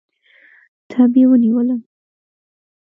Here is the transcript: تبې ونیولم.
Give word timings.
تبې 0.89 1.23
ونیولم. 1.29 1.81